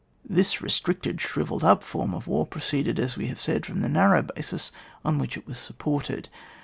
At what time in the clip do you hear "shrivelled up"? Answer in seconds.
1.21-1.83